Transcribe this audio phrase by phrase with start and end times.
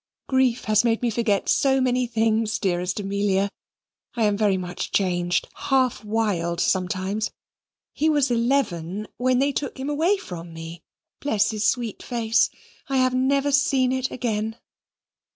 [0.27, 3.51] "Grief has made me forget so many things, dearest Amelia.
[4.15, 7.29] I am very much changed: half wild sometimes.
[7.93, 10.81] He was eleven when they took him away from me.
[11.19, 12.49] Bless his sweet face;
[12.87, 14.57] I have never seen it again."